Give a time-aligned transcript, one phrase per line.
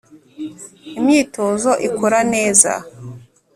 [0.97, 2.71] imyitozo ikora neza